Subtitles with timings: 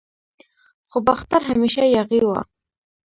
[0.89, 2.29] خو باختر همیشه یاغي و